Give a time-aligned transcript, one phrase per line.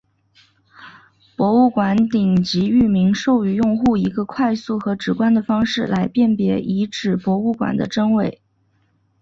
[1.35, 8.41] 博物馆顶级域名授予用户一个快速和直观的方式来辨别遗址博物馆的真伪。